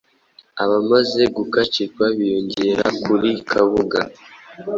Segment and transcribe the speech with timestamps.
[0.63, 3.99] Abamaze gukacirwa biyongera kuri Kabuga